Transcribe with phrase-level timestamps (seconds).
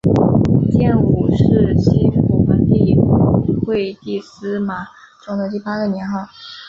[0.71, 2.85] 建武是西晋皇帝
[3.45, 4.87] 晋惠帝司马
[5.23, 6.27] 衷的第八个年号。